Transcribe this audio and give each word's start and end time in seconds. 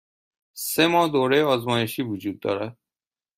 سه 0.69 0.83
ماه 0.93 1.07
دوره 1.09 1.43
آزمایشی 1.43 2.01
وجود 2.03 2.39
دارد. 2.39 2.77